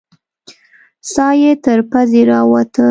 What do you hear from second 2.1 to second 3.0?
راووته.